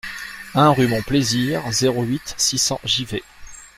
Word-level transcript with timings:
un 0.55 0.71
rue 0.71 0.87
Mon 0.87 1.03
Plaisir, 1.03 1.61
zéro 1.71 2.01
huit, 2.01 2.33
six 2.35 2.57
cents, 2.57 2.81
Givet 2.83 3.21